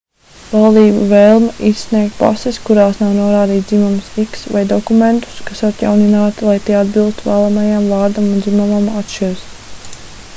[0.51, 6.79] valdību vēlme izsniegt pases kurās nav norādīts dzimums x vai dokumentus kas atjaunināti lai tie
[6.79, 9.45] atbilstu vēlamajam vārdam un dzimumam atšķiras